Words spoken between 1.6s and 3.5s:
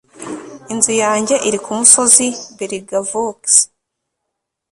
ku musozi belgavox